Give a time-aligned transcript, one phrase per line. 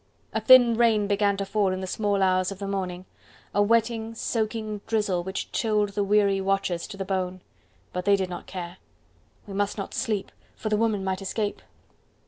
[0.33, 3.05] A thin rain began to fall in the small hours of the morning,
[3.53, 7.39] a wetting, soaking drizzle which chilled the weary watchers to the bone.
[7.93, 8.77] But they did not care.
[9.45, 11.61] "We must not sleep, for the woman might escape."